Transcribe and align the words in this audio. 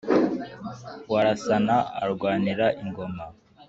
warasana 1.13 1.75
arwanira 2.03 2.65
ingoma. 2.83 3.25